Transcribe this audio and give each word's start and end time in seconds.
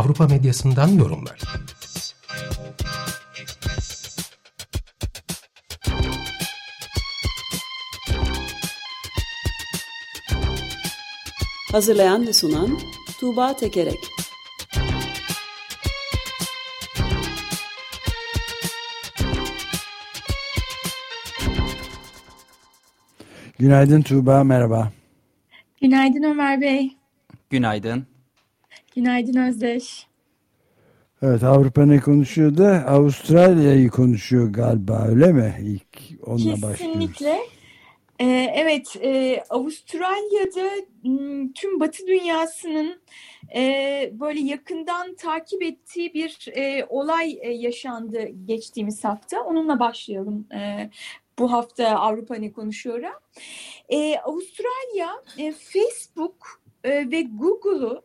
Avrupa 0.00 0.26
medyasından 0.26 0.88
yorumlar. 0.88 1.40
Hazırlayan 11.72 12.26
ve 12.26 12.32
sunan 12.32 12.78
Tuğba 13.20 13.56
Tekerek 13.56 13.98
Günaydın 23.58 24.02
Tuğba, 24.02 24.44
merhaba. 24.44 24.92
Günaydın 25.80 26.22
Ömer 26.22 26.60
Bey. 26.60 26.96
Günaydın. 27.50 28.09
Günaydın 28.94 29.48
Özdeş. 29.48 30.06
Evet 31.22 31.42
Avrupa 31.42 31.86
ne 31.86 32.00
konuşuyor 32.00 32.56
da 32.56 32.86
Avustralya'yı 32.86 33.90
konuşuyor 33.90 34.52
galiba 34.52 35.06
öyle 35.08 35.32
mi? 35.32 35.54
İlk 35.62 36.20
onunla 36.22 36.36
Kesinlikle. 36.38 36.68
başlıyoruz. 36.68 36.98
Kesinlikle. 36.98 37.38
Ee, 38.20 38.52
evet 38.54 38.96
e, 39.02 39.42
Avustralya'da 39.50 40.70
tüm 41.54 41.80
Batı 41.80 42.06
dünyasının 42.06 43.00
e, 43.54 43.62
böyle 44.12 44.40
yakından 44.40 45.14
takip 45.14 45.62
ettiği 45.62 46.14
bir 46.14 46.48
e, 46.56 46.86
olay 46.88 47.38
e, 47.40 47.50
yaşandı 47.52 48.28
geçtiğimiz 48.44 49.04
hafta. 49.04 49.40
Onunla 49.40 49.80
başlayalım 49.80 50.46
e, 50.54 50.90
bu 51.38 51.52
hafta 51.52 51.88
Avrupa 51.88 52.34
ne 52.34 52.52
konuşuyor? 52.52 53.02
E, 53.88 54.18
Avustralya 54.18 55.22
Facebook 55.54 56.59
e, 56.84 57.10
ve 57.10 57.22
Google'u 57.22 58.02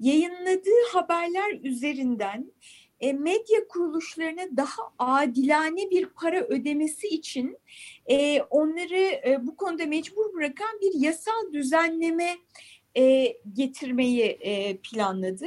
yayınladığı 0.00 0.92
haberler 0.92 1.60
üzerinden 1.62 2.52
e, 3.00 3.12
medya 3.12 3.68
kuruluşlarına 3.68 4.56
daha 4.56 4.82
adilane 4.98 5.90
bir 5.90 6.06
para 6.06 6.40
ödemesi 6.40 7.08
için 7.08 7.58
e, 8.06 8.40
onları 8.42 8.98
e, 8.98 9.38
bu 9.40 9.56
konuda 9.56 9.86
mecbur 9.86 10.34
bırakan 10.34 10.80
bir 10.80 11.00
yasal 11.00 11.52
düzenleme 11.52 12.36
getirmeyi 13.52 14.38
planladı. 14.82 15.46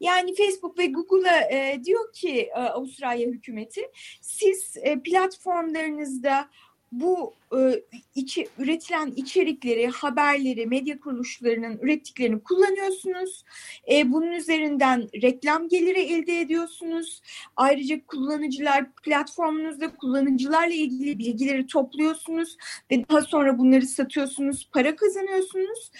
Yani 0.00 0.34
Facebook 0.34 0.78
ve 0.78 0.86
Google'a 0.86 1.84
diyor 1.84 2.12
ki 2.12 2.54
Avustralya 2.54 3.28
hükümeti 3.28 3.80
siz 4.20 4.74
platformlarınızda 5.04 6.48
bu 6.92 7.34
e, 7.56 7.82
içi, 8.14 8.48
üretilen 8.58 9.12
içerikleri, 9.16 9.86
haberleri, 9.86 10.66
medya 10.66 11.00
kuruluşlarının 11.00 11.78
ürettiklerini 11.78 12.42
kullanıyorsunuz. 12.42 13.44
E, 13.90 14.12
bunun 14.12 14.32
üzerinden 14.32 15.08
reklam 15.22 15.68
geliri 15.68 16.00
elde 16.00 16.40
ediyorsunuz. 16.40 17.22
Ayrıca 17.56 18.06
kullanıcılar 18.06 18.92
platformunuzda 18.92 19.96
kullanıcılarla 19.96 20.74
ilgili 20.74 21.18
bilgileri 21.18 21.66
topluyorsunuz 21.66 22.56
ve 22.90 23.08
daha 23.08 23.22
sonra 23.22 23.58
bunları 23.58 23.86
satıyorsunuz, 23.86 24.68
para 24.72 24.96
kazanıyorsunuz. 24.96 25.90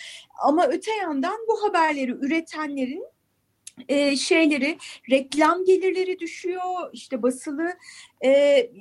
Ama 0.42 0.66
öte 0.66 0.90
yandan 0.90 1.38
bu 1.48 1.68
haberleri 1.68 2.10
üretenlerin 2.10 3.04
e, 3.88 4.16
şeyleri 4.16 4.78
reklam 5.10 5.64
gelirleri 5.64 6.18
düşüyor 6.18 6.62
işte 6.92 7.22
basılı 7.22 7.72
e, 8.24 8.30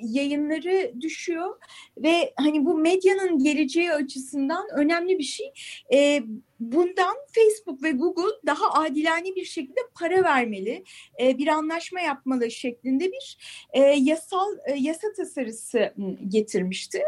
yayınları 0.04 1.02
düşüyor 1.02 1.58
ve 1.98 2.34
hani 2.36 2.66
bu 2.66 2.78
medyanın 2.78 3.44
geleceği 3.44 3.94
açısından 3.94 4.68
önemli 4.76 5.20
bir 5.20 5.24
şey 5.24 5.54
e, 5.94 6.24
bundan 6.60 7.16
Facebook 7.32 7.84
ve 7.84 7.92
Google 7.92 8.36
daha 8.46 8.74
adilane 8.74 9.36
bir 9.36 9.46
şekilde 9.46 9.80
para 10.00 10.24
vermeli 10.24 10.84
e, 11.22 11.38
bir 11.38 11.48
anlaşma 11.48 12.00
yapmalı 12.00 12.52
şeklinde 12.52 13.06
bir 13.06 13.38
e, 13.74 13.82
yasal 13.82 14.58
e, 14.66 14.74
yasa 14.78 15.08
tasarısı 15.18 15.94
getirmişti 16.30 17.02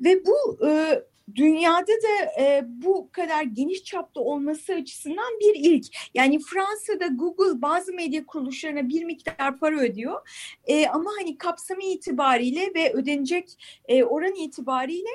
ve 0.00 0.24
bu 0.26 0.66
e, 0.68 1.02
dünyada 1.34 1.92
da 1.92 2.42
e, 2.42 2.64
bu 2.66 3.08
kadar 3.12 3.42
geniş 3.42 3.84
çapta 3.84 4.20
olması 4.20 4.74
açısından 4.74 5.40
bir 5.40 5.54
ilk. 5.54 5.86
Yani 6.14 6.38
Fransa'da 6.38 7.06
Google 7.06 7.62
bazı 7.62 7.92
medya 7.92 8.26
kuruluşlarına 8.26 8.88
bir 8.88 9.04
miktar 9.04 9.58
para 9.58 9.80
ödüyor. 9.80 10.28
E, 10.66 10.86
ama 10.86 11.10
hani 11.18 11.38
kapsamı 11.68 11.92
itibariyle 11.92 12.74
ve 12.74 12.92
ödenecek 12.92 13.58
e, 13.88 14.04
oran 14.04 14.34
itibariyle 14.34 15.10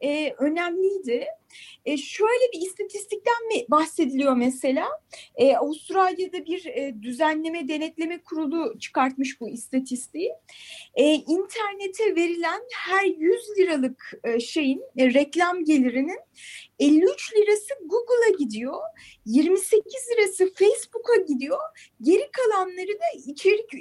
e, 0.00 0.34
önemliydi. 0.38 1.26
E, 1.84 1.96
şöyle 1.96 2.52
bir 2.52 2.60
istatistikten 2.60 3.46
mi 3.48 3.64
bahsediliyor 3.70 4.36
mesela? 4.36 4.88
E, 5.36 5.56
Avustralya'da 5.56 6.44
bir 6.46 6.66
e, 6.66 6.94
düzenleme 7.02 7.68
denetleme 7.68 8.18
kurulu 8.18 8.78
çıkartmış 8.78 9.40
bu 9.40 9.48
istatistiği. 9.48 10.32
E, 10.94 11.14
internete 11.14 12.16
verilen 12.16 12.62
her 12.74 13.04
100 13.04 13.58
liralık 13.58 14.12
e, 14.24 14.40
şeyin 14.40 14.82
e, 14.96 15.14
reklam 15.14 15.64
gelirinin 15.64 16.18
53 16.78 17.32
lirası 17.36 17.74
Google'a 17.86 18.36
gidiyor, 18.38 18.80
28 19.26 19.92
lirası 20.12 20.35
kalanları 22.56 22.88
da 22.88 23.30
içerik 23.30 23.74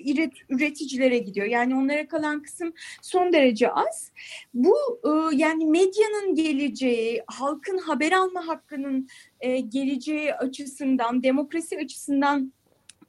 üreticilere 0.49 1.17
gidiyor. 1.17 1.47
Yani 1.47 1.75
onlara 1.75 2.07
kalan 2.07 2.41
kısım 2.41 2.73
son 3.01 3.33
derece 3.33 3.71
az. 3.71 4.11
Bu 4.53 4.75
e, 5.03 5.35
yani 5.35 5.65
medyanın 5.65 6.35
geleceği, 6.35 7.23
halkın 7.27 7.77
haber 7.77 8.11
alma 8.11 8.47
hakkının 8.47 9.07
e, 9.39 9.59
geleceği 9.59 10.33
açısından, 10.33 11.23
demokrasi 11.23 11.77
açısından 11.77 12.53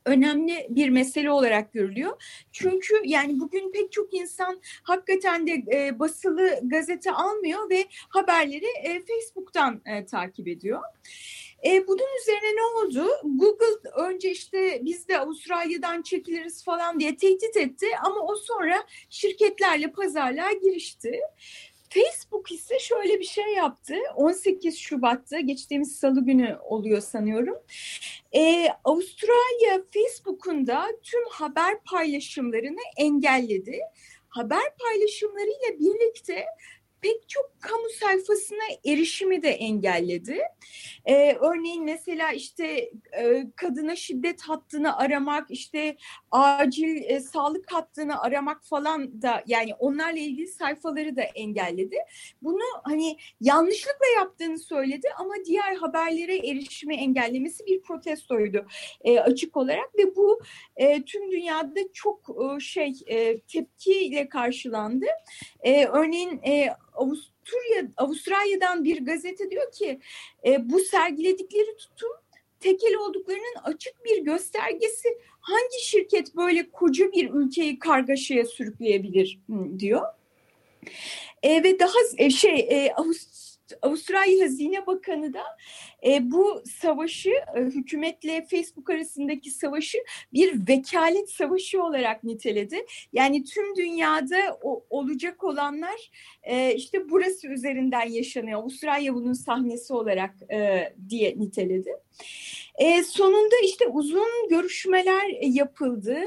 önemli 0.05 0.67
bir 0.71 0.89
mesele 0.89 1.31
olarak 1.31 1.73
görülüyor. 1.73 2.45
Çünkü 2.53 2.95
yani 3.05 3.41
bugün 3.41 3.73
pek 3.73 3.93
çok 3.93 4.15
insan 4.15 4.61
hakikaten 4.83 5.47
de 5.47 5.53
e, 5.73 5.99
basılı 5.99 6.61
gazete 6.63 7.13
almıyor 7.13 7.71
ve 7.71 7.85
haberleri 8.09 9.03
Facebook'tan 9.07 9.83
takip 10.11 10.49
ediyor. 10.49 10.83
E, 11.67 11.87
bunun 11.87 12.21
üzerine 12.21 12.57
ne 12.57 12.63
oldu? 12.63 13.11
Google 13.25 13.91
önce 13.97 14.31
işte 14.31 14.81
biz 14.85 15.09
de 15.09 15.19
Avustralya'dan 15.19 16.03
çekiliriz 16.03 16.65
falan 16.65 17.01
diye 17.01 17.17
tehdit 17.17 17.57
etti 17.57 17.87
ama 18.03 18.21
o 18.21 18.37
sonra 18.37 18.85
şirketlerle 19.11 19.93
pazarlığa 19.93 20.53
girişti. 20.53 21.21
Facebook 21.89 22.53
ise 22.53 22.79
şöyle 22.79 23.21
bir 23.21 23.25
şey 23.25 23.55
yaptı. 23.55 23.95
18 24.15 24.79
Şubat'ta 24.79 25.41
geçtiğimiz 25.41 25.97
salı 25.97 26.25
günü 26.25 26.57
oluyor 26.65 27.01
sanıyorum. 27.01 27.57
Ee, 28.35 28.69
Avustralya 28.85 29.83
Facebook'un 29.95 30.67
da 30.67 30.87
tüm 31.03 31.25
haber 31.31 31.83
paylaşımlarını 31.85 32.81
engelledi. 32.97 33.79
Haber 34.29 34.77
paylaşımlarıyla 34.79 35.79
birlikte 35.81 36.45
pek 37.07 37.29
çok 37.29 37.51
kamu 37.61 37.89
sayfasına 38.01 38.65
erişimi 38.85 39.43
de 39.43 39.51
engelledi. 39.51 40.39
Ee, 41.05 41.37
örneğin 41.41 41.85
mesela 41.85 42.33
işte 42.33 42.91
e, 43.13 43.47
kadına 43.57 43.97
şiddet 43.97 44.43
hattını 44.43 44.99
aramak, 44.99 45.51
işte 45.51 45.97
acil 46.31 47.03
e, 47.05 47.21
sağlık 47.21 47.73
hattını 47.73 48.23
aramak 48.23 48.65
falan 48.65 49.23
da 49.23 49.45
yani 49.47 49.75
onlarla 49.75 50.19
ilgili 50.19 50.49
sayfaları 50.49 51.17
da 51.17 51.23
engelledi. 51.23 51.97
Bunu 52.43 52.65
hani 52.85 53.17
yanlışlıkla 53.41 54.07
yaptığını 54.17 54.59
söyledi 54.59 55.09
ama 55.19 55.35
diğer 55.47 55.75
haberlere 55.75 56.37
erişimi 56.37 56.97
engellemesi 56.97 57.67
bir 57.67 57.83
protestoydu 57.83 58.67
e, 59.05 59.21
açık 59.21 59.57
olarak 59.57 59.99
ve 59.99 60.17
bu 60.17 60.41
e, 60.77 61.03
tüm 61.03 61.31
dünyada 61.31 61.81
çok 61.93 62.31
e, 62.31 62.61
şey 62.61 62.93
e, 63.07 63.41
tepkiyle 63.41 64.29
karşılandı. 64.29 65.07
E, 65.61 65.85
örneğin 65.85 66.41
e, 66.47 66.69
Avusturya, 66.97 67.91
Avustralya'dan 67.97 68.85
bir 68.85 69.05
gazete 69.05 69.51
diyor 69.51 69.73
ki 69.73 70.01
e, 70.47 70.71
bu 70.71 70.81
sergiledikleri 70.81 71.77
tutum 71.77 72.11
tekel 72.61 72.95
olduklarının 72.95 73.55
açık 73.65 74.05
bir 74.05 74.25
göstergesi. 74.25 75.09
Hangi 75.41 75.85
şirket 75.85 76.37
böyle 76.37 76.71
koca 76.71 77.13
bir 77.13 77.31
ülkeyi 77.31 77.79
kargaşaya 77.79 78.45
sürükleyebilir 78.45 79.41
diyor. 79.79 80.03
E, 81.43 81.63
ve 81.65 81.79
daha 81.79 81.99
e, 82.19 82.31
şey 82.31 82.69
e, 82.71 82.93
Avust 82.93 83.46
Avustralya 83.83 84.45
Hazine 84.45 84.87
Bakanı 84.87 85.35
da 85.35 85.43
e, 86.07 86.31
bu 86.31 86.63
savaşı 86.81 87.31
e, 87.31 87.61
hükümetle 87.61 88.47
Facebook 88.51 88.91
arasındaki 88.91 89.51
savaşı 89.51 89.99
bir 90.33 90.69
vekalet 90.69 91.31
savaşı 91.31 91.83
olarak 91.83 92.25
niteledi. 92.25 92.87
Yani 93.13 93.45
tüm 93.45 93.77
dünyada 93.77 94.59
o, 94.63 94.85
olacak 94.91 95.45
olanlar 95.45 96.11
e, 96.43 96.75
işte 96.75 97.11
burası 97.11 97.49
üzerinden 97.49 98.09
yaşanıyor. 98.09 98.61
Avustralya 98.61 99.15
bunun 99.15 99.33
sahnesi 99.33 99.93
olarak 99.93 100.35
e, 100.53 100.93
diye 101.09 101.39
niteledi. 101.39 101.97
E, 102.79 103.03
sonunda 103.03 103.57
işte 103.65 103.87
uzun 103.87 104.49
görüşmeler 104.51 105.29
yapıldı 105.43 106.19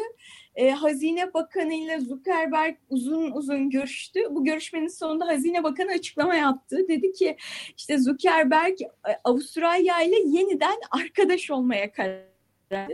e, 0.59 0.71
Hazine 0.71 1.33
Bakanı 1.33 1.73
ile 1.73 1.99
Zuckerberg 1.99 2.75
uzun 2.89 3.31
uzun 3.31 3.69
görüştü. 3.69 4.19
Bu 4.29 4.43
görüşmenin 4.43 4.87
sonunda 4.87 5.27
Hazine 5.27 5.63
Bakanı 5.63 5.91
açıklama 5.91 6.35
yaptı. 6.35 6.87
Dedi 6.87 7.11
ki 7.11 7.37
işte 7.77 7.97
Zuckerberg 7.97 8.81
e, 8.81 8.87
Avustralya 9.23 10.01
ile 10.01 10.15
yeniden 10.25 10.77
arkadaş 10.91 11.51
olmaya 11.51 11.91
karar 11.91 12.23
verdi 12.71 12.93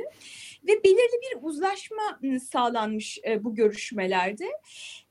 ve 0.68 0.84
belirli 0.84 1.22
bir 1.22 1.38
uzlaşma 1.42 2.20
ıı, 2.24 2.40
sağlanmış 2.40 3.20
e, 3.28 3.44
bu 3.44 3.56
görüşmelerde. 3.56 4.48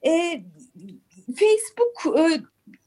E, 0.06 0.42
Facebook 1.36 2.06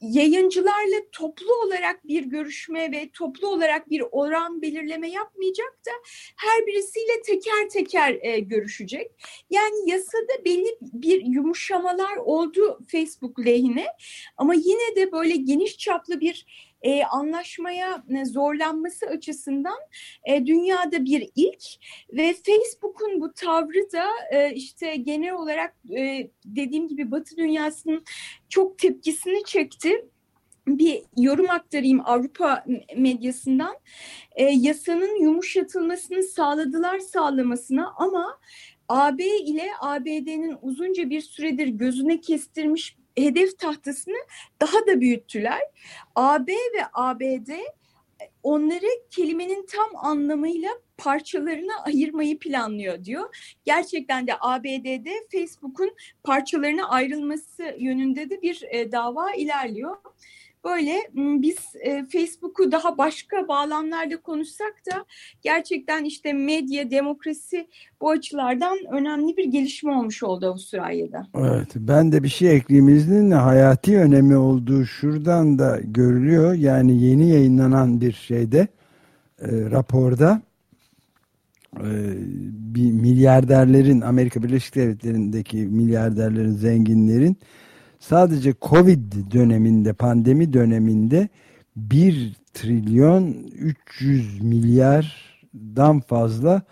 yayıncılarla 0.00 0.96
toplu 1.12 1.54
olarak 1.54 2.08
bir 2.08 2.24
görüşme 2.24 2.92
ve 2.92 3.10
toplu 3.12 3.48
olarak 3.48 3.90
bir 3.90 4.02
oran 4.10 4.62
belirleme 4.62 5.10
yapmayacak 5.10 5.78
da 5.86 5.90
her 6.36 6.66
birisiyle 6.66 7.22
teker 7.26 7.68
teker 7.68 8.18
e, 8.22 8.40
görüşecek. 8.40 9.10
Yani 9.50 9.90
yasada 9.90 10.44
belli 10.44 10.78
bir 10.80 11.24
yumuşamalar 11.26 12.16
oldu 12.16 12.78
Facebook 12.92 13.46
lehine 13.46 13.86
ama 14.36 14.54
yine 14.54 14.96
de 14.96 15.12
böyle 15.12 15.36
geniş 15.36 15.78
çaplı 15.78 16.20
bir 16.20 16.46
e, 16.82 17.04
anlaşmaya 17.04 18.04
zorlanması 18.24 19.06
açısından 19.06 19.78
e, 20.24 20.46
dünyada 20.46 21.04
bir 21.04 21.30
ilk 21.36 21.62
ve 22.12 22.34
Facebook'un 22.34 23.20
bu 23.20 23.32
tavrı 23.32 23.92
da 23.92 24.06
e, 24.32 24.54
işte 24.54 24.96
genel 24.96 25.32
olarak 25.32 25.76
e, 25.96 26.30
dediğim 26.44 26.88
gibi 26.88 27.10
Batı 27.10 27.36
dünyasının 27.36 28.04
çok 28.48 28.78
tepkisini 28.78 29.44
çekti 29.44 30.04
bir 30.66 31.02
yorum 31.16 31.50
aktarayım 31.50 32.00
Avrupa 32.04 32.64
medyasından. 32.96 33.76
E, 34.36 34.44
yasanın 34.44 35.22
yumuşatılmasını 35.22 36.22
sağladılar 36.22 36.98
sağlamasına 36.98 37.92
ama 37.96 38.38
AB 38.88 39.24
ile 39.26 39.66
ABD'nin 39.80 40.56
uzunca 40.62 41.10
bir 41.10 41.20
süredir 41.20 41.66
gözüne 41.66 42.20
kestirmiş 42.20 42.97
hedef 43.20 43.58
tahtasını 43.58 44.18
daha 44.60 44.86
da 44.86 45.00
büyüttüler. 45.00 45.60
AB 46.14 46.52
ve 46.52 46.82
ABD 46.92 47.50
onları 48.42 48.86
kelimenin 49.10 49.66
tam 49.66 49.96
anlamıyla 49.96 50.70
parçalarına 50.98 51.82
ayırmayı 51.84 52.38
planlıyor 52.38 53.04
diyor. 53.04 53.54
Gerçekten 53.64 54.26
de 54.26 54.32
ABD'de 54.40 55.12
Facebook'un 55.32 55.96
parçalarına 56.24 56.88
ayrılması 56.88 57.76
yönünde 57.78 58.30
de 58.30 58.42
bir 58.42 58.64
e, 58.70 58.92
dava 58.92 59.32
ilerliyor. 59.32 59.96
Böyle 60.64 60.92
biz 61.14 61.56
e, 61.80 62.04
Facebook'u 62.12 62.72
daha 62.72 62.98
başka 62.98 63.48
bağlamlarda 63.48 64.16
konuşsak 64.22 64.74
da 64.92 65.04
gerçekten 65.42 66.04
işte 66.04 66.32
medya, 66.32 66.90
demokrasi 66.90 67.68
bu 68.00 68.10
açılardan 68.10 68.78
önemli 68.92 69.36
bir 69.36 69.44
gelişme 69.44 69.92
olmuş 69.92 70.22
oldu 70.22 70.46
Avustralya'da. 70.46 71.26
Evet 71.34 71.68
ben 71.76 72.12
de 72.12 72.22
bir 72.22 72.28
şey 72.28 72.56
ekleyeyim 72.56 72.88
izninle 72.88 73.34
hayati 73.34 73.98
önemi 73.98 74.36
olduğu 74.36 74.84
şuradan 74.84 75.58
da 75.58 75.80
görülüyor. 75.84 76.54
Yani 76.54 77.02
yeni 77.02 77.30
yayınlanan 77.30 78.00
bir 78.00 78.12
şeyde 78.12 78.68
e, 79.40 79.48
raporda 79.70 80.42
e, 81.76 81.88
bir 82.74 82.92
milyarderlerin 82.92 84.00
Amerika 84.00 84.42
Birleşik 84.42 84.74
Devletleri'ndeki 84.74 85.56
milyarderlerin 85.56 86.52
zenginlerin 86.52 87.36
sadece 88.00 88.54
Covid 88.62 89.12
döneminde, 89.32 89.92
pandemi 89.92 90.52
döneminde 90.52 91.28
1 91.76 92.36
trilyon 92.54 93.36
300 93.58 94.42
milyardan 94.42 96.00
fazla 96.00 96.62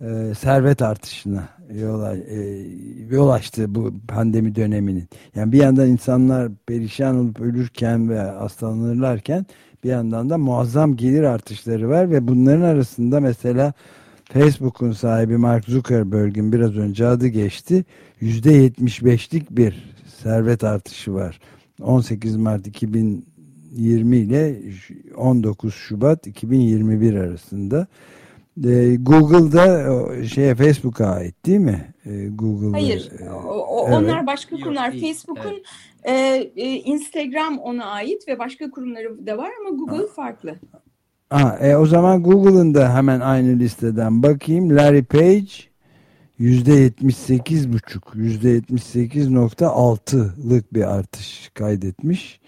e, 0.00 0.32
servet 0.38 0.82
artışına 0.82 1.48
yol, 1.74 2.16
e, 2.16 2.66
yol 3.10 3.28
açtı 3.28 3.74
bu 3.74 3.94
pandemi 4.08 4.54
döneminin. 4.54 5.08
Yani 5.34 5.52
bir 5.52 5.58
yandan 5.58 5.88
insanlar 5.88 6.52
perişan 6.66 7.16
olup 7.16 7.40
ölürken 7.40 8.10
ve 8.10 8.18
hastalanırlarken 8.18 9.46
bir 9.84 9.88
yandan 9.88 10.30
da 10.30 10.38
muazzam 10.38 10.96
gelir 10.96 11.22
artışları 11.22 11.88
var 11.88 12.10
ve 12.10 12.28
bunların 12.28 12.62
arasında 12.62 13.20
mesela 13.20 13.72
Facebook'un 14.24 14.92
sahibi 14.92 15.36
Mark 15.36 15.64
Zuckerberg'in 15.64 16.52
biraz 16.52 16.76
önce 16.76 17.06
adı 17.06 17.26
geçti. 17.26 17.84
%75'lik 18.22 19.50
bir 19.50 19.93
servet 20.24 20.64
artışı 20.64 21.14
var. 21.14 21.40
18 21.82 22.36
Mart 22.36 22.66
2020 22.66 24.16
ile 24.16 24.60
19 25.16 25.74
Şubat 25.74 26.26
2021 26.26 27.14
arasında. 27.14 27.86
E, 28.64 28.96
Google'da 28.96 30.26
şeye 30.26 30.54
Facebook'a 30.54 31.06
ait 31.06 31.46
değil 31.46 31.58
mi? 31.58 31.94
E, 32.06 32.28
Google'da. 32.28 32.76
Hayır. 32.76 33.10
E, 33.20 33.30
o, 33.30 33.86
evet. 33.88 33.98
Onlar 33.98 34.26
başka 34.26 34.56
kurumlar. 34.56 34.90
Facebook'un 34.90 35.62
evet. 36.04 36.52
e, 36.56 36.64
Instagram 36.64 37.58
ona 37.58 37.84
ait 37.84 38.28
ve 38.28 38.38
başka 38.38 38.70
kurumları 38.70 39.26
da 39.26 39.38
var 39.38 39.50
ama 39.60 39.76
Google 39.76 39.96
ha. 39.96 40.12
farklı. 40.16 40.54
Ha, 41.30 41.58
e, 41.60 41.76
o 41.76 41.86
zaman 41.86 42.22
Google'ın 42.22 42.74
da 42.74 42.94
hemen 42.94 43.20
aynı 43.20 43.58
listeden 43.58 44.22
bakayım. 44.22 44.76
Larry 44.76 45.04
Page 45.04 45.73
%78,5 46.40 48.14
%78.6'lık 48.14 50.74
bir 50.74 50.94
artış 50.94 51.50
kaydetmiş. 51.54 52.40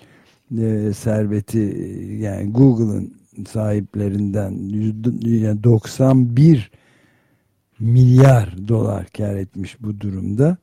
E, 0.58 0.92
serveti 0.92 1.58
yani 2.20 2.52
Google'ın 2.52 3.14
sahiplerinden 3.48 4.50
yani 5.24 5.64
91 5.64 6.70
milyar 7.80 8.68
dolar 8.68 9.06
kar 9.16 9.36
etmiş 9.36 9.82
bu 9.82 10.00
durumda. 10.00 10.56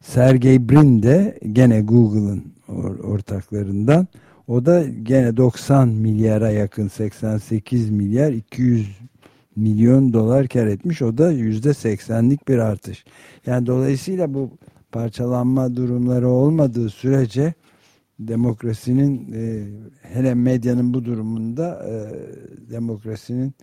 Sergey 0.00 0.68
Brin 0.68 1.02
de 1.02 1.38
gene 1.52 1.80
Google'ın 1.80 2.44
or 2.68 2.98
ortaklarından 2.98 4.06
o 4.48 4.66
da 4.66 4.84
gene 5.02 5.36
90 5.36 5.88
milyara 5.88 6.50
yakın 6.50 6.88
88 6.88 7.90
milyar 7.90 8.32
200 8.32 8.88
milyon 9.56 10.12
dolar 10.12 10.48
kar 10.48 10.66
etmiş. 10.66 11.02
O 11.02 11.18
da 11.18 11.30
yüzde 11.32 11.74
seksenlik 11.74 12.48
bir 12.48 12.58
artış. 12.58 13.04
Yani 13.46 13.66
dolayısıyla 13.66 14.34
bu 14.34 14.50
parçalanma 14.92 15.76
durumları 15.76 16.28
olmadığı 16.28 16.90
sürece 16.90 17.54
demokrasinin 18.18 19.32
e, 19.32 19.66
hele 20.02 20.34
medyanın 20.34 20.94
bu 20.94 21.04
durumunda 21.04 21.86
e, 21.88 21.94
demokrasinin 22.70 23.54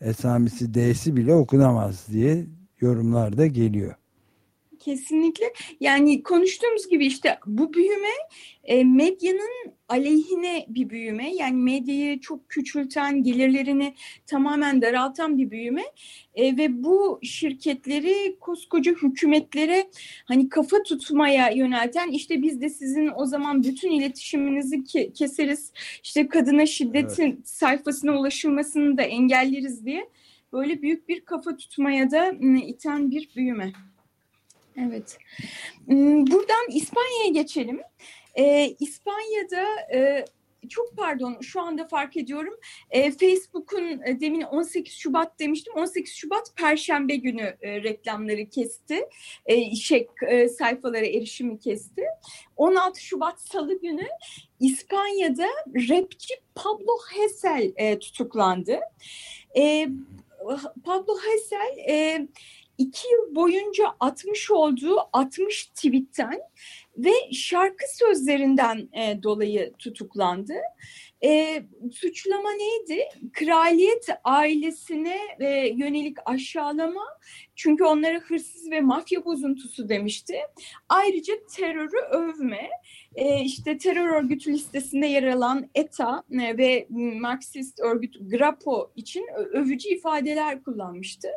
esamisi 0.00 0.74
D'si 0.74 1.16
bile 1.16 1.34
okunamaz 1.34 2.06
diye 2.12 2.46
yorumlar 2.80 3.36
da 3.36 3.46
geliyor. 3.46 3.94
Kesinlikle. 4.86 5.52
Yani 5.80 6.22
konuştuğumuz 6.22 6.88
gibi 6.88 7.06
işte 7.06 7.38
bu 7.46 7.74
büyüme 7.74 8.14
e, 8.64 8.84
medyanın 8.84 9.72
aleyhine 9.88 10.66
bir 10.68 10.90
büyüme. 10.90 11.34
Yani 11.34 11.56
medyayı 11.56 12.20
çok 12.20 12.48
küçülten, 12.48 13.22
gelirlerini 13.22 13.94
tamamen 14.26 14.82
daraltan 14.82 15.38
bir 15.38 15.50
büyüme. 15.50 15.82
E, 16.34 16.56
ve 16.56 16.84
bu 16.84 17.20
şirketleri 17.22 18.36
koskoca 18.40 18.92
hükümetlere 18.92 19.90
hani 20.24 20.48
kafa 20.48 20.82
tutmaya 20.82 21.50
yönelten 21.50 22.10
işte 22.10 22.42
biz 22.42 22.60
de 22.60 22.68
sizin 22.68 23.10
o 23.16 23.26
zaman 23.26 23.62
bütün 23.62 23.90
iletişiminizi 23.90 24.84
ke 24.84 25.12
keseriz. 25.12 25.72
İşte 26.02 26.28
kadına 26.28 26.66
şiddetin 26.66 27.32
evet. 27.32 27.48
sayfasına 27.48 28.18
ulaşılmasını 28.18 28.98
da 28.98 29.02
engelleriz 29.02 29.86
diye 29.86 30.08
böyle 30.52 30.82
büyük 30.82 31.08
bir 31.08 31.20
kafa 31.20 31.56
tutmaya 31.56 32.10
da 32.10 32.30
iten 32.66 33.10
bir 33.10 33.28
büyüme. 33.36 33.72
Evet. 34.76 35.18
Hmm, 35.86 36.26
buradan 36.26 36.66
İspanya'ya 36.70 37.32
geçelim. 37.32 37.80
Ee, 38.34 38.76
İspanya'da 38.80 39.64
e, 39.94 40.24
çok 40.68 40.96
pardon 40.96 41.40
şu 41.40 41.60
anda 41.60 41.86
fark 41.88 42.16
ediyorum. 42.16 42.54
E, 42.90 43.10
Facebook'un 43.10 44.02
e, 44.06 44.20
demin 44.20 44.40
18 44.40 44.94
Şubat 44.94 45.38
demiştim. 45.38 45.74
18 45.76 46.14
Şubat 46.14 46.56
Perşembe 46.56 47.16
günü 47.16 47.56
e, 47.62 47.82
reklamları 47.82 48.48
kesti. 48.48 49.08
E, 49.46 49.74
şey 49.74 50.08
e, 50.28 50.48
sayfalara 50.48 51.06
erişimi 51.06 51.58
kesti. 51.58 52.04
16 52.56 53.02
Şubat 53.02 53.40
Salı 53.40 53.80
günü 53.80 54.06
İspanya'da 54.60 55.48
rapçi 55.66 56.34
Pablo 56.54 56.98
Hesel 57.14 57.72
e, 57.76 57.98
tutuklandı. 57.98 58.80
E, 59.56 59.88
Pablo 60.84 61.16
Hesel 61.18 61.78
e, 61.88 62.28
iki 62.78 63.08
yıl 63.08 63.34
boyunca 63.34 63.84
atmış 64.00 64.50
olduğu 64.50 64.96
60 65.12 65.66
tweetten 65.66 66.40
ve 66.96 67.12
şarkı 67.32 67.84
sözlerinden 67.96 68.88
e, 68.92 69.22
dolayı 69.22 69.72
tutuklandı. 69.78 70.54
E, 71.24 71.62
suçlama 71.92 72.50
neydi? 72.52 73.04
Kraliyet 73.32 74.08
ailesine 74.24 75.18
e, 75.40 75.68
yönelik 75.68 76.16
aşağılama 76.24 77.04
çünkü 77.54 77.84
onlara 77.84 78.18
hırsız 78.18 78.70
ve 78.70 78.80
mafya 78.80 79.24
bozuntusu 79.24 79.88
demişti. 79.88 80.36
Ayrıca 80.88 81.34
terörü 81.56 81.98
övme, 82.10 82.68
e, 83.14 83.40
işte 83.44 83.78
terör 83.78 84.08
örgütü 84.08 84.52
listesinde 84.52 85.06
yer 85.06 85.22
alan 85.22 85.70
ETA 85.74 86.22
e, 86.30 86.58
ve 86.58 86.86
Marksist 87.20 87.80
örgüt 87.80 88.16
GRAPO 88.20 88.92
için 88.96 89.26
övücü 89.52 89.88
ifadeler 89.88 90.62
kullanmıştı. 90.62 91.28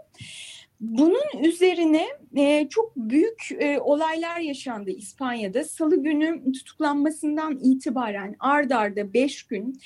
Bunun 0.79 1.43
üzerine 1.43 2.07
e, 2.35 2.69
çok 2.69 2.95
büyük 2.95 3.51
e, 3.51 3.79
olaylar 3.79 4.39
yaşandı 4.39 4.89
İspanya'da. 4.89 5.63
Salı 5.63 6.03
günü 6.03 6.51
tutuklanmasından 6.51 7.59
itibaren 7.63 8.35
ard 8.39 8.71
arda 8.71 9.13
beş 9.13 9.43
gün 9.43 9.79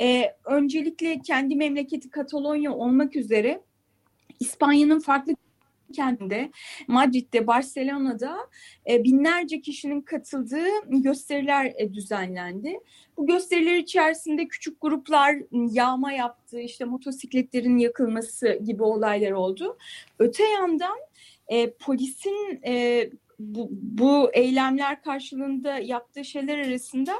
e, 0.00 0.34
öncelikle 0.44 1.20
kendi 1.20 1.56
memleketi 1.56 2.10
Katalonya 2.10 2.72
olmak 2.72 3.16
üzere 3.16 3.60
İspanya'nın 4.40 5.00
farklı 5.00 5.34
kentinde, 5.92 6.50
Madrid'de, 6.88 7.46
Barcelona'da 7.46 8.36
e, 8.90 9.04
binlerce 9.04 9.60
kişinin 9.60 10.00
katıldığı 10.00 10.68
gösteriler 10.86 11.72
e, 11.78 11.94
düzenlendi. 11.94 12.80
Bu 13.16 13.26
gösteriler 13.26 13.76
içerisinde 13.76 14.48
küçük 14.48 14.80
gruplar 14.80 15.36
yağma 15.52 16.12
yaptı, 16.12 16.60
işte 16.60 16.84
motosikletlerin 16.84 17.78
yakılması 17.78 18.60
gibi 18.64 18.82
olaylar 18.82 19.30
oldu. 19.30 19.78
Öte 20.18 20.44
yandan 20.44 20.98
e, 21.48 21.70
polisin 21.70 22.60
e, 22.66 23.04
bu, 23.40 23.68
bu 23.72 24.30
eylemler 24.32 25.02
karşılığında 25.02 25.78
yaptığı 25.78 26.24
şeyler 26.24 26.58
arasında 26.58 27.12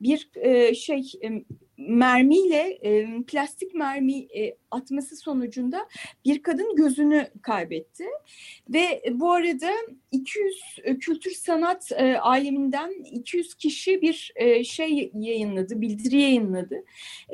bir 0.00 0.30
e, 0.34 0.74
şey 0.74 1.12
e, 1.22 1.44
mermiyle 1.76 2.78
e, 2.82 3.22
plastik 3.22 3.74
mermi 3.74 4.18
e, 4.18 4.56
atması 4.70 5.16
sonucunda 5.16 5.88
bir 6.24 6.42
kadın 6.42 6.76
gözünü 6.76 7.28
kaybetti 7.42 8.04
ve 8.68 9.02
bu 9.12 9.32
arada 9.32 9.70
200 10.12 10.78
e, 10.82 10.98
kültür 10.98 11.30
sanat 11.30 11.92
e, 11.92 12.18
aleminden 12.18 12.90
200 13.04 13.54
kişi 13.54 14.02
bir 14.02 14.32
e, 14.36 14.64
şey 14.64 15.10
yayınladı, 15.14 15.80
bildiri 15.80 16.20
yayınladı. 16.20 16.84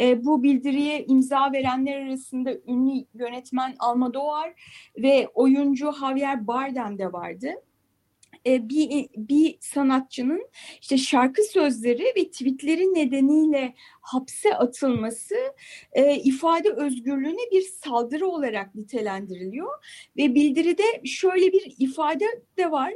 E, 0.01 0.25
bu 0.25 0.43
bildiriye 0.43 1.05
imza 1.05 1.53
verenler 1.53 2.01
arasında 2.01 2.53
ünlü 2.67 3.05
yönetmen 3.15 3.75
Almodovar 3.79 4.53
ve 4.99 5.29
oyuncu 5.35 5.93
Javier 6.01 6.47
Bardem 6.47 6.99
de 6.99 7.13
vardı 7.13 7.51
e, 8.47 8.69
bir, 8.69 9.09
bir 9.17 9.57
sanatçının 9.61 10.49
işte 10.81 10.99
şarkı 10.99 11.43
sözleri 11.43 12.05
ve 12.17 12.31
tweetleri 12.31 12.95
nedeniyle 12.95 13.75
hapse 14.01 14.57
atılması 14.57 15.35
e, 15.93 16.17
ifade 16.17 16.71
özgürlüğüne 16.71 17.51
bir 17.53 17.63
saldırı 17.63 18.29
olarak 18.29 18.75
nitelendiriliyor 18.75 19.85
ve 20.17 20.35
bildiride 20.35 20.85
şöyle 21.05 21.53
bir 21.53 21.75
ifade 21.79 22.27
de 22.59 22.71
var. 22.71 22.93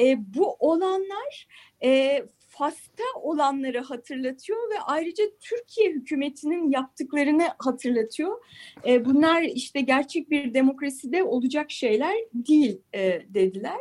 E, 0.00 0.34
bu 0.34 0.56
olanlar 0.58 1.46
e, 1.84 2.22
Fas'ta 2.52 3.04
olanları 3.22 3.80
hatırlatıyor 3.80 4.70
ve 4.70 4.80
ayrıca 4.80 5.24
Türkiye 5.40 5.90
hükümetinin 5.90 6.70
yaptıklarını 6.70 7.48
hatırlatıyor. 7.58 8.44
E, 8.86 9.04
bunlar 9.04 9.42
işte 9.42 9.80
gerçek 9.80 10.30
bir 10.30 10.54
demokraside 10.54 11.22
olacak 11.22 11.70
şeyler 11.70 12.14
değil 12.34 12.80
e, 12.94 13.22
dediler. 13.28 13.78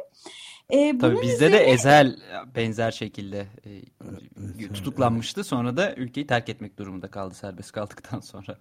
E, 0.71 0.97
Tabii 0.97 1.21
bizde 1.21 1.33
üzerine... 1.33 1.59
de 1.59 1.63
Ezel 1.63 2.15
benzer 2.55 2.91
şekilde 2.91 3.39
e, 3.39 3.69
evet, 4.59 4.73
tutuklanmıştı. 4.73 5.43
Sonra 5.43 5.77
da 5.77 5.95
ülkeyi 5.95 6.27
terk 6.27 6.49
etmek 6.49 6.77
durumunda 6.77 7.07
kaldı 7.07 7.33
serbest 7.35 7.71
kaldıktan 7.71 8.19
sonra. 8.19 8.57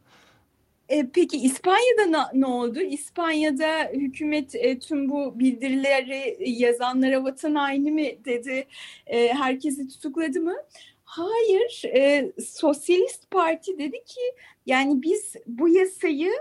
E, 0.88 1.06
peki 1.14 1.36
İspanya'da 1.36 2.06
ne, 2.06 2.40
ne 2.40 2.46
oldu? 2.46 2.80
İspanya'da 2.80 3.90
hükümet 3.92 4.54
e, 4.54 4.78
tüm 4.78 5.10
bu 5.10 5.38
bildirileri 5.38 6.36
yazanlara 6.40 7.24
vatan 7.24 7.54
haini 7.54 7.90
mi 7.92 8.18
dedi? 8.24 8.66
E, 9.06 9.28
herkesi 9.28 9.88
tutukladı 9.88 10.40
mı? 10.40 10.56
Hayır. 11.04 11.82
E, 11.84 12.32
Sosyalist 12.42 13.30
Parti 13.30 13.78
dedi 13.78 14.04
ki 14.04 14.20
yani 14.66 15.02
biz 15.02 15.34
bu 15.46 15.68
yasayı 15.68 16.32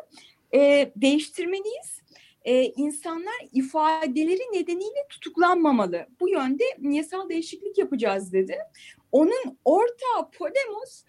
e, 0.54 0.92
değiştirmeliyiz 0.96 2.02
e, 2.46 2.64
insanlar 2.64 3.48
ifadeleri 3.54 4.42
nedeniyle 4.54 5.08
tutuklanmamalı. 5.10 6.08
Bu 6.20 6.30
yönde 6.30 6.64
yasal 6.80 7.30
değişiklik 7.30 7.78
yapacağız 7.78 8.34
dedi. 8.34 8.58
Onun 9.12 9.58
ortağı 9.66 10.32
Podemos 10.38 11.04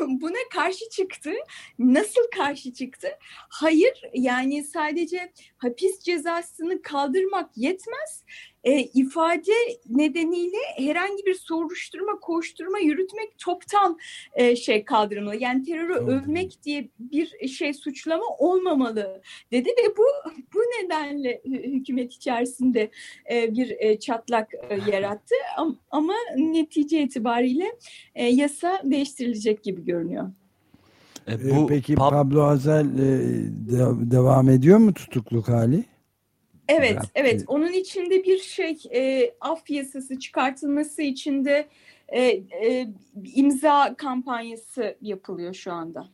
buna 0.00 0.48
karşı 0.54 0.88
çıktı. 0.90 1.32
Nasıl 1.78 2.22
karşı 2.36 2.72
çıktı? 2.72 3.08
Hayır 3.48 4.02
yani 4.14 4.64
sadece 4.64 5.32
hapis 5.56 6.00
cezasını 6.00 6.82
kaldırmak 6.82 7.50
yetmez 7.56 8.24
e, 8.64 8.80
ifade 8.80 9.52
nedeniyle 9.88 10.56
herhangi 10.76 11.26
bir 11.26 11.34
soruşturma, 11.34 12.20
koşturma 12.20 12.78
yürütmek 12.78 13.38
toptan 13.38 13.98
e, 14.34 14.56
şey 14.56 14.84
kaldırılmalı. 14.84 15.36
Yani 15.36 15.64
terörü 15.64 15.94
Doğru. 15.94 16.10
övmek 16.10 16.62
diye 16.64 16.88
bir 16.98 17.48
şey 17.48 17.74
suçlama 17.74 18.24
olmamalı 18.38 19.22
dedi 19.52 19.68
ve 19.68 19.96
bu 19.96 20.30
bu 20.54 20.58
nedenle 20.58 21.40
hükümet 21.44 22.12
içerisinde 22.12 22.90
e, 23.30 23.54
bir 23.54 23.76
e, 23.78 23.98
çatlak 23.98 24.54
e, 24.54 24.78
yarattı. 24.92 25.34
Ama, 25.56 25.74
ama 25.90 26.14
netice 26.36 27.02
itibariyle 27.02 27.66
e, 28.14 28.26
yasa 28.26 28.80
değiştirilecek 28.84 29.64
gibi 29.64 29.84
görünüyor. 29.84 30.30
E, 31.26 31.32
e 31.32 31.56
bu 31.56 31.66
Peki 31.66 31.94
Pablo 31.94 32.42
Azel 32.42 32.86
e, 32.86 33.08
de, 33.72 34.10
devam 34.10 34.48
ediyor 34.48 34.78
mu 34.78 34.94
tutukluk 34.94 35.48
hali? 35.48 35.84
Evet, 36.68 36.96
Rabbim. 36.96 37.10
evet. 37.14 37.44
Onun 37.46 37.72
içinde 37.72 38.24
bir 38.24 38.38
şey 38.38 38.78
e, 38.94 39.34
af 39.40 39.70
yasası 39.70 40.18
çıkartılması 40.18 41.02
içinde 41.02 41.68
e, 42.08 42.22
e, 42.22 42.88
imza 43.34 43.94
kampanyası 43.94 44.96
yapılıyor 45.00 45.54
şu 45.54 45.72
anda. 45.72 46.08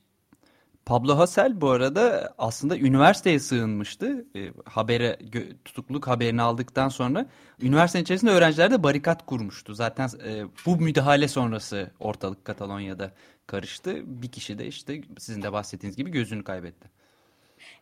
Pablo 0.87 1.19
Hasel 1.19 1.61
bu 1.61 1.71
arada 1.71 2.35
aslında 2.39 2.79
üniversiteye 2.79 3.39
sığınmıştı. 3.39 4.27
E, 4.37 4.51
habere 4.65 5.19
tutukluk 5.65 6.07
haberini 6.07 6.43
aldıktan 6.43 6.89
sonra 6.89 7.27
üniversitenin 7.63 8.03
içerisinde 8.03 8.31
öğrenciler 8.31 8.71
de 8.71 8.83
barikat 8.83 9.27
kurmuştu. 9.27 9.75
Zaten 9.75 10.09
e, 10.27 10.45
bu 10.67 10.77
müdahale 10.77 11.29
sonrası 11.29 11.91
ortalık 12.01 12.45
Katalonya'da 12.45 13.13
karıştı. 13.47 14.03
Bir 14.23 14.33
kişi 14.33 14.59
de 14.59 14.67
işte 14.67 15.03
sizin 15.19 15.43
de 15.43 15.53
bahsettiğiniz 15.53 15.97
gibi 15.97 16.11
gözünü 16.11 16.45
kaybetti. 16.45 16.91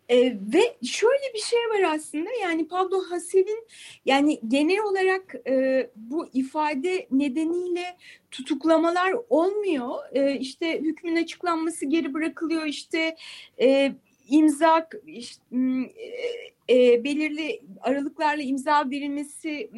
E, 0.09 0.17
ve 0.25 0.77
şöyle 0.85 1.35
bir 1.35 1.39
şey 1.39 1.59
var 1.59 1.95
aslında 1.95 2.31
yani 2.43 2.69
Pablo 2.69 3.01
Hasel'in 3.11 3.67
yani 4.05 4.41
genel 4.49 4.81
olarak 4.81 5.35
e, 5.49 5.91
bu 5.97 6.27
ifade 6.33 7.07
nedeniyle 7.11 7.97
tutuklamalar 8.31 9.15
olmuyor. 9.29 9.91
E, 10.13 10.39
işte 10.39 10.81
hükmün 10.81 11.17
açıklanması 11.17 11.87
geri 11.87 12.15
bırakılıyor 12.15 12.67
işte 12.67 13.17
e, 13.61 13.93
imza 14.29 14.89
işte, 15.07 15.43
e, 16.71 17.05
belirli 17.05 17.63
aralıklarla 17.81 18.43
imza 18.43 18.91
verilmesi 18.91 19.71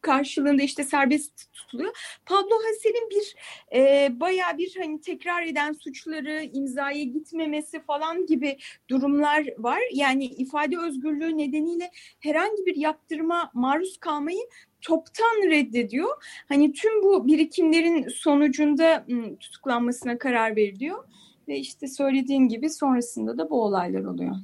karşılığında 0.00 0.62
işte 0.62 0.84
serbest 0.84 1.52
tutuluyor. 1.52 2.18
Pablo 2.26 2.54
Hasel'in 2.54 3.10
bir 3.10 3.36
e, 3.78 4.10
bayağı 4.20 4.58
bir 4.58 4.76
hani 4.80 5.00
tekrar 5.00 5.42
eden 5.42 5.72
suçları 5.72 6.42
imzaya 6.52 7.02
gitmemesi 7.02 7.80
falan 7.80 8.26
gibi 8.26 8.58
durumlar 8.90 9.46
var. 9.58 9.80
Yani 9.92 10.24
ifade 10.24 10.78
özgürlüğü 10.78 11.38
nedeniyle 11.38 11.90
herhangi 12.20 12.66
bir 12.66 12.76
yaptırıma 12.76 13.50
maruz 13.54 13.98
kalmayı 13.98 14.48
toptan 14.80 15.50
reddediyor. 15.50 16.08
Hani 16.48 16.72
tüm 16.72 17.02
bu 17.02 17.26
birikimlerin 17.26 18.08
sonucunda 18.08 19.06
tutuklanmasına 19.40 20.18
karar 20.18 20.56
veriliyor. 20.56 21.04
Ve 21.48 21.58
işte 21.58 21.88
söylediğim 21.88 22.48
gibi 22.48 22.70
sonrasında 22.70 23.38
da 23.38 23.50
bu 23.50 23.62
olaylar 23.62 24.04
oluyor. 24.04 24.36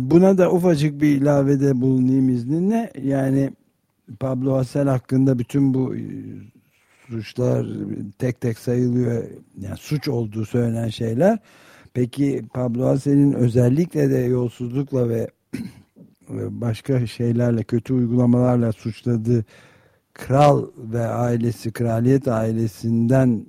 Buna 0.00 0.38
da 0.38 0.52
ufacık 0.52 1.00
bir 1.00 1.08
ilavede 1.08 1.80
bulunayım 1.80 2.28
izninle. 2.28 2.92
Yani 3.02 3.50
Pablo 4.20 4.56
Hassel 4.56 4.88
hakkında 4.88 5.38
bütün 5.38 5.74
bu 5.74 5.96
e, 5.96 6.02
suçlar 7.08 7.66
tek 8.18 8.40
tek 8.40 8.58
sayılıyor. 8.58 9.24
Yani 9.60 9.76
suç 9.76 10.08
olduğu 10.08 10.44
söylenen 10.44 10.88
şeyler. 10.88 11.38
Peki 11.94 12.42
Pablo 12.54 12.86
Hassel'in 12.86 13.32
özellikle 13.32 14.10
de 14.10 14.18
yolsuzlukla 14.18 15.08
ve 15.08 15.30
başka 16.30 17.06
şeylerle 17.06 17.64
kötü 17.64 17.94
uygulamalarla 17.94 18.72
suçladığı 18.72 19.44
kral 20.12 20.66
ve 20.76 21.06
ailesi 21.06 21.72
kraliyet 21.72 22.28
ailesinden 22.28 23.46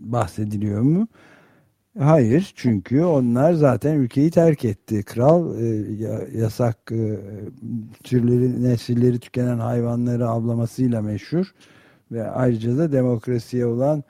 bahsediliyor 0.00 0.80
mu? 0.80 1.08
Hayır 1.98 2.52
çünkü 2.56 3.04
onlar 3.04 3.52
zaten 3.52 3.94
ülkeyi 3.94 4.30
terk 4.30 4.64
etti. 4.64 5.02
Kral 5.02 5.60
e, 5.60 5.66
yasak 6.38 6.92
e, 6.92 7.18
türleri, 8.04 8.62
nesilleri 8.62 9.18
tükenen 9.18 9.58
hayvanları 9.58 10.28
avlamasıyla 10.28 11.02
meşhur 11.02 11.54
ve 12.12 12.30
ayrıca 12.30 12.78
da 12.78 12.92
demokrasiye 12.92 13.66
olan 13.66 14.04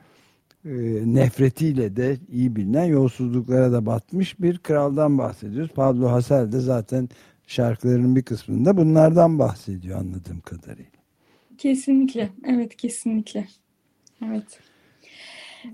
e, 0.64 0.72
nefretiyle 1.04 1.96
de 1.96 2.16
iyi 2.32 2.56
bilinen 2.56 2.84
yolsuzluklara 2.84 3.72
da 3.72 3.86
batmış 3.86 4.40
bir 4.40 4.58
kraldan 4.58 5.18
bahsediyoruz. 5.18 5.70
Pablo 5.74 6.08
Hasel 6.08 6.52
de 6.52 6.60
zaten 6.60 7.08
şarkılarının 7.46 8.16
bir 8.16 8.22
kısmında 8.22 8.76
bunlardan 8.76 9.38
bahsediyor 9.38 9.98
anladığım 9.98 10.40
kadarıyla. 10.40 10.90
Kesinlikle. 11.58 12.30
Evet 12.46 12.76
kesinlikle. 12.76 13.48
Evet. 14.24 14.60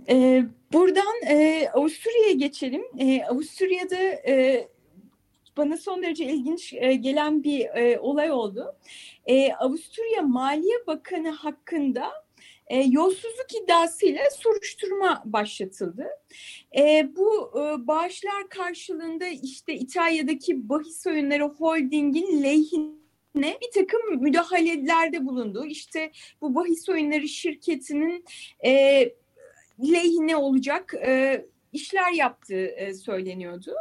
Ee, 0.08 0.42
buradan 0.72 1.22
e, 1.28 1.68
Avusturya'ya 1.74 2.32
geçelim. 2.32 2.82
E, 2.98 3.24
Avusturya'da 3.24 3.98
e, 4.28 4.68
bana 5.56 5.76
son 5.76 6.02
derece 6.02 6.24
ilginç 6.24 6.72
e, 6.72 6.94
gelen 6.94 7.44
bir 7.44 7.60
e, 7.60 7.98
olay 7.98 8.32
oldu. 8.32 8.76
E, 9.26 9.52
Avusturya 9.52 10.22
Maliye 10.22 10.86
Bakanı 10.86 11.30
hakkında 11.30 12.10
e, 12.66 12.82
yolsuzluk 12.82 13.62
iddiasıyla 13.62 14.22
soruşturma 14.38 15.22
başlatıldı. 15.24 16.06
E, 16.76 17.08
bu 17.16 17.50
e, 17.54 17.86
bağışlar 17.86 18.48
karşılığında 18.48 19.26
işte 19.26 19.74
İtalya'daki 19.74 20.68
bahis 20.68 21.06
oyunları 21.06 21.44
holdingin 21.44 22.42
lehine 22.42 23.58
bir 23.60 23.70
takım 23.74 24.22
müdahalelerde 24.22 25.26
bulundu. 25.26 25.66
İşte 25.66 26.12
bu 26.40 26.54
bahis 26.54 26.88
oyunları 26.88 27.28
şirketinin 27.28 28.24
e, 28.64 29.04
lehine 29.82 30.36
olacak 30.36 30.94
e, 31.06 31.44
işler 31.72 32.12
yaptığı 32.12 32.66
e, 32.66 32.94
söyleniyordu. 32.94 33.74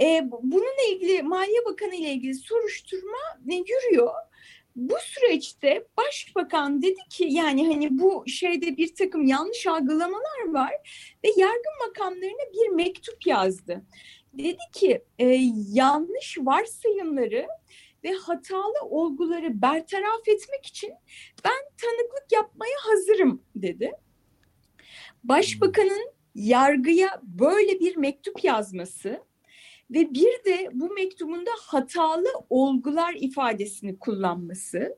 E, 0.00 0.28
bununla 0.42 0.82
ilgili 0.92 1.22
Maliye 1.22 1.64
Bakanı 1.64 1.94
ile 1.94 2.12
ilgili 2.12 2.34
soruşturma 2.34 3.18
ne 3.44 3.56
yürüyor. 3.56 4.14
Bu 4.76 4.94
süreçte 5.00 5.86
başbakan 5.96 6.82
dedi 6.82 7.00
ki 7.10 7.24
yani 7.30 7.66
hani 7.66 7.98
bu 7.98 8.24
şeyde 8.26 8.76
bir 8.76 8.94
takım 8.94 9.26
yanlış 9.26 9.66
algılamalar 9.66 10.48
var 10.48 10.72
ve 11.24 11.28
yargı 11.36 11.68
makamlarına 11.86 12.52
bir 12.52 12.68
mektup 12.68 13.26
yazdı. 13.26 13.82
Dedi 14.32 14.62
ki 14.72 15.04
e, 15.18 15.26
yanlış 15.72 16.38
varsayımları 16.40 17.46
ve 18.04 18.12
hatalı 18.12 18.80
olguları 18.82 19.62
bertaraf 19.62 20.28
etmek 20.28 20.66
için 20.66 20.92
ben 21.44 21.62
tanıklık 21.82 22.32
yapmaya 22.32 22.76
hazırım 22.80 23.42
dedi. 23.56 23.92
Başbakanın 25.24 26.12
yargıya 26.34 27.20
böyle 27.22 27.80
bir 27.80 27.96
mektup 27.96 28.44
yazması 28.44 29.20
ve 29.90 30.14
bir 30.14 30.44
de 30.44 30.70
bu 30.72 30.94
mektubunda 30.94 31.50
hatalı 31.58 32.28
olgular 32.50 33.14
ifadesini 33.14 33.98
kullanması 33.98 34.96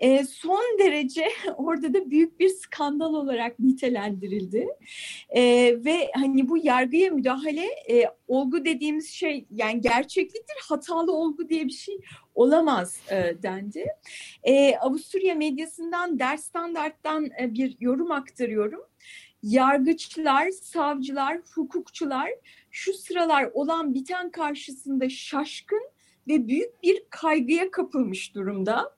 e, 0.00 0.24
son 0.24 0.78
derece 0.78 1.28
orada 1.56 1.94
da 1.94 2.10
büyük 2.10 2.40
bir 2.40 2.48
skandal 2.48 3.14
olarak 3.14 3.58
nitelendirildi 3.58 4.68
e, 5.30 5.42
ve 5.84 6.10
hani 6.14 6.48
bu 6.48 6.56
yargıya 6.64 7.10
müdahale 7.10 7.66
e, 7.90 8.04
olgu 8.28 8.64
dediğimiz 8.64 9.10
şey 9.10 9.46
yani 9.50 9.80
gerçekliktir 9.80 10.56
hatalı 10.68 11.12
olgu 11.12 11.48
diye 11.48 11.64
bir 11.64 11.72
şey 11.72 12.00
olamaz 12.34 13.00
dendi. 13.42 13.86
E, 14.42 14.76
Avusturya 14.76 15.34
medyasından 15.34 16.18
Der 16.18 16.36
Standart'tan 16.36 17.30
bir 17.40 17.76
yorum 17.80 18.10
aktarıyorum 18.12 18.80
yargıçlar, 19.42 20.50
savcılar, 20.50 21.38
hukukçular 21.54 22.30
şu 22.70 22.92
sıralar 22.92 23.50
olan 23.54 23.94
biten 23.94 24.30
karşısında 24.30 25.08
şaşkın 25.08 25.82
ve 26.28 26.48
büyük 26.48 26.82
bir 26.82 27.02
kaygıya 27.10 27.70
kapılmış 27.70 28.34
durumda. 28.34 28.96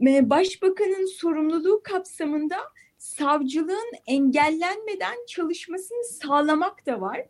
Başbakanın 0.00 1.06
sorumluluğu 1.06 1.80
kapsamında 1.84 2.56
savcılığın 2.98 3.92
engellenmeden 4.06 5.26
çalışmasını 5.28 6.04
sağlamak 6.04 6.86
da 6.86 7.00
var. 7.00 7.26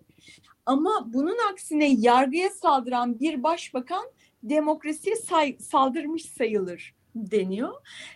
Ama 0.67 1.13
bunun 1.13 1.37
aksine 1.53 1.95
yargıya 1.99 2.51
saldıran 2.51 3.21
bir 3.21 3.43
başbakan 3.43 4.05
demokrasiye 4.43 5.17
say 5.17 5.57
saldırmış 5.59 6.25
sayılır 6.25 6.95
deniyor. 7.15 7.73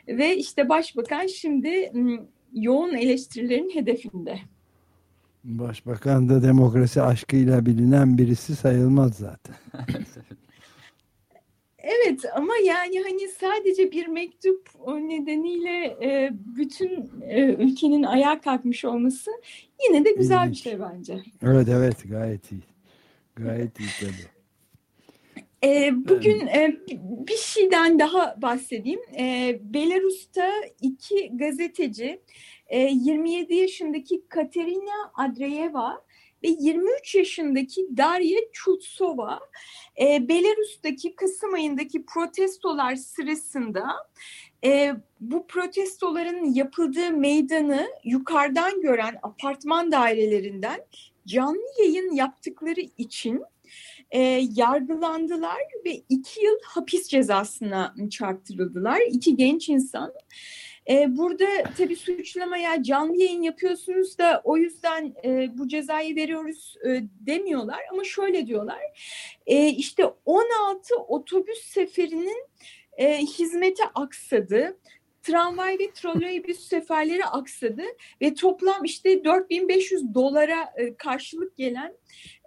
Ve 0.09 0.37
işte 0.37 0.68
başbakan 0.68 1.27
şimdi 1.27 1.92
yoğun 2.55 2.95
eleştirilerin 2.95 3.71
hedefinde. 3.75 4.38
Başbakan 5.45 6.29
da 6.29 6.43
demokrasi 6.43 7.03
aşkıyla 7.03 7.67
bilinen 7.67 8.19
birisi 8.19 8.57
sayılmaz 8.57 9.14
zaten. 9.14 9.55
evet 11.79 12.25
ama 12.37 12.53
yani 12.67 13.03
hani 13.03 13.29
sadece 13.40 13.93
bir 13.93 14.07
mektup 14.07 14.69
nedeniyle 14.87 15.87
e, 16.03 16.31
bütün 16.33 17.11
e, 17.23 17.43
ülkenin 17.43 18.03
ayağa 18.03 18.40
kalkmış 18.40 18.85
olması 18.85 19.31
yine 19.88 20.05
de 20.05 20.12
güzel 20.12 20.43
İlginç. 20.49 20.57
bir 20.67 20.71
şey 20.71 20.81
bence. 20.81 21.23
Evet 21.43 21.69
evet 21.69 22.11
gayet 22.11 22.53
iyi. 22.53 22.62
Gayet 23.37 23.81
iyi 23.81 23.88
tabii. 24.01 24.34
E, 25.64 25.90
bugün 26.09 26.46
e, 26.46 26.77
bir 27.00 27.37
şeyden 27.37 27.98
daha 27.98 28.42
bahsedeyim. 28.42 29.00
E, 29.18 29.59
Belarus'ta 29.62 30.53
iki 30.81 31.31
gazeteci, 31.37 32.20
e, 32.66 32.81
27 32.81 33.55
yaşındaki 33.55 34.29
Katerina 34.29 35.12
Andreeva 35.14 36.05
ve 36.42 36.48
23 36.48 37.14
yaşındaki 37.14 37.87
Darya 37.96 38.40
Chultsova, 38.53 39.40
e, 40.00 40.29
Belarus'taki 40.29 41.16
Kasım 41.16 41.55
ayındaki 41.55 42.07
protestolar 42.07 42.96
sırasında 42.96 43.85
e, 44.64 44.92
bu 45.20 45.46
protestoların 45.46 46.55
yapıldığı 46.55 47.11
meydanı 47.11 47.87
yukarıdan 48.05 48.81
gören 48.81 49.18
apartman 49.22 49.92
dairelerinden 49.92 50.81
canlı 51.27 51.66
yayın 51.79 52.12
yaptıkları 52.12 52.81
için 52.98 53.42
e, 54.14 54.48
yargılandılar 54.55 55.62
ve 55.85 56.03
iki 56.09 56.44
yıl 56.44 56.59
hapis 56.64 57.09
cezasına 57.09 57.94
çarptırıldılar. 58.11 59.00
İki 59.11 59.37
genç 59.37 59.68
insan. 59.68 60.12
E, 60.90 61.16
burada 61.16 61.46
tabii 61.79 61.96
suçlamaya 61.96 62.83
canlı 62.83 63.16
yayın 63.16 63.42
yapıyorsunuz 63.42 64.18
da 64.18 64.40
o 64.44 64.57
yüzden 64.57 65.14
e, 65.24 65.59
bu 65.59 65.68
cezayı 65.68 66.16
veriyoruz 66.16 66.77
e, 66.87 67.03
demiyorlar 67.27 67.81
ama 67.92 68.05
şöyle 68.05 68.46
diyorlar. 68.46 68.81
E, 69.46 69.68
işte 69.68 70.05
16 70.24 70.96
otobüs 70.96 71.59
seferinin 71.59 72.46
e, 72.96 73.18
hizmete 73.18 73.85
aksadı 73.94 74.79
tramvay 75.25 75.79
ve 75.79 75.91
trolleybüs 75.95 76.59
seferleri 76.59 77.25
aksadı 77.25 77.83
ve 78.23 78.35
toplam 78.35 78.85
işte 78.85 79.25
4500 79.25 80.15
dolara 80.15 80.73
e, 80.77 80.95
karşılık 80.95 81.57
gelen 81.57 81.93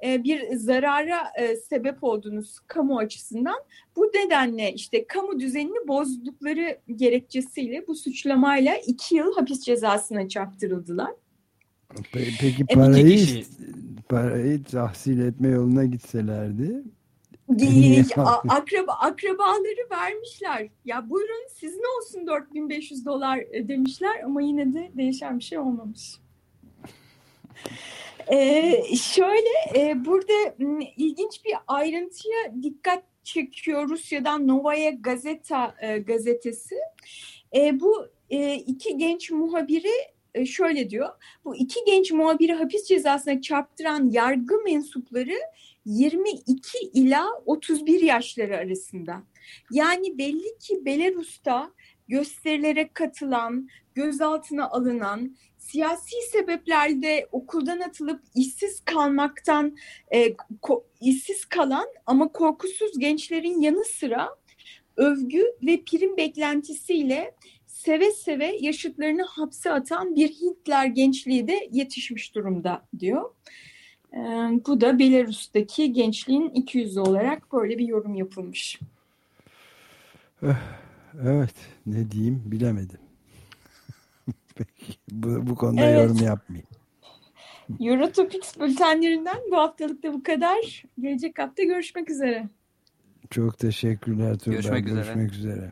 e, 0.05 0.23
bir 0.23 0.55
zarara 0.55 1.23
e, 1.39 1.55
sebep 1.55 2.03
oldunuz 2.03 2.59
kamu 2.67 2.97
açısından. 2.97 3.57
Bu 3.95 4.11
nedenle 4.15 4.73
işte 4.73 5.07
kamu 5.07 5.39
düzenini 5.39 5.87
bozdukları 5.87 6.77
gerekçesiyle 6.95 7.87
bu 7.87 7.95
suçlamayla 7.95 8.75
iki 8.75 9.15
yıl 9.15 9.35
hapis 9.35 9.61
cezasına 9.65 10.27
çarptırıldılar. 10.27 11.11
Peki 12.13 12.65
parayı, 12.65 13.45
parayı 14.09 14.63
tahsil 14.63 15.19
etme 15.19 15.47
yoluna 15.47 15.85
gitselerdi 15.85 16.83
akraba 18.49 18.93
akrabaları 18.93 19.89
vermişler. 19.91 20.67
Ya 20.85 21.09
buyurun 21.09 21.47
sizin 21.59 21.97
olsun 21.97 22.27
4500 22.27 23.05
dolar 23.05 23.37
e, 23.51 23.67
demişler 23.67 24.23
ama 24.23 24.41
yine 24.41 24.73
de 24.73 24.91
değişen 24.97 25.39
bir 25.39 25.43
şey 25.43 25.59
olmamış. 25.59 26.15
ee, 28.31 28.83
şöyle 28.95 29.49
e, 29.75 30.05
burada 30.05 30.55
ilginç 30.97 31.45
bir 31.45 31.53
ayrıntıya 31.67 32.63
dikkat 32.63 33.03
çekiyor 33.23 33.89
Rusya'dan 33.89 34.47
Novaya 34.47 34.89
Gazeta 34.89 35.75
e, 35.81 35.97
gazetesi. 35.97 36.75
E, 37.55 37.79
bu 37.79 38.07
e, 38.29 38.55
iki 38.55 38.97
genç 38.97 39.31
muhabiri 39.31 39.93
e, 40.33 40.45
şöyle 40.45 40.89
diyor. 40.89 41.09
Bu 41.45 41.55
iki 41.55 41.79
genç 41.85 42.11
muhabiri 42.11 42.53
hapis 42.53 42.87
cezasına 42.87 43.41
çarptıran 43.41 44.09
yargı 44.09 44.55
mensupları 44.65 45.37
22 45.87 46.77
ila 46.93 47.27
31 47.45 48.01
yaşları 48.01 48.57
arasında. 48.57 49.23
Yani 49.71 50.17
belli 50.17 50.57
ki 50.59 50.85
Belarus'ta 50.85 51.71
gösterilere 52.07 52.89
katılan, 52.93 53.69
gözaltına 53.95 54.69
alınan, 54.69 55.37
siyasi 55.57 56.15
sebeplerde 56.31 57.27
okuldan 57.31 57.79
atılıp 57.79 58.21
işsiz 58.35 58.81
kalmaktan 58.85 59.77
e, 60.13 60.35
ko, 60.61 60.85
işsiz 61.01 61.45
kalan 61.45 61.87
ama 62.05 62.31
korkusuz 62.31 62.99
gençlerin 62.99 63.61
yanı 63.61 63.85
sıra 63.85 64.29
övgü 64.97 65.43
ve 65.67 65.83
prim 65.83 66.17
beklentisiyle 66.17 67.35
seve 67.67 68.11
seve 68.11 68.57
yaşıtlarını 68.59 69.23
hapse 69.23 69.71
atan 69.71 70.15
bir 70.15 70.29
Hitler 70.29 70.85
gençliği 70.85 71.47
de 71.47 71.69
yetişmiş 71.71 72.35
durumda 72.35 72.87
diyor. 72.99 73.31
Bu 74.67 74.81
da 74.81 74.99
Belarus'taki 74.99 75.93
gençliğin 75.93 76.49
200 76.49 76.97
olarak 76.97 77.53
böyle 77.53 77.77
bir 77.77 77.87
yorum 77.87 78.15
yapılmış. 78.15 78.79
Eh, 80.43 80.55
evet 81.23 81.55
ne 81.85 82.11
diyeyim 82.11 82.43
bilemedim. 82.45 82.99
Peki 84.55 84.97
bu, 85.11 85.47
bu 85.47 85.55
konuda 85.55 85.85
evet. 85.85 85.99
yorum 85.99 86.25
yapmayayım. 86.25 86.67
Eurotopics 87.79 88.59
bültenlerinden 88.59 89.37
bu 89.51 89.57
haftalık 89.57 90.03
da 90.03 90.13
bu 90.13 90.23
kadar. 90.23 90.83
Gelecek 90.99 91.39
hafta 91.39 91.63
görüşmek 91.63 92.09
üzere. 92.09 92.49
Çok 93.29 93.59
teşekkürler 93.59 94.37
Tuğba. 94.37 94.51
Görüşmek 94.51 94.87
üzere. 94.87 94.95
Görüşmek 94.95 95.33
üzere. 95.33 95.71